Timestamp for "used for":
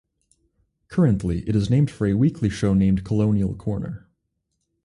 1.69-2.07